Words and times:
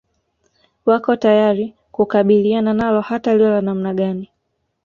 Wako 0.85 1.15
tayari 1.15 1.75
kukabiliana 1.91 2.73
nalo 2.73 3.01
hata 3.01 3.35
liwe 3.35 3.49
la 3.51 3.61
namna 3.61 3.93
gani 3.93 4.29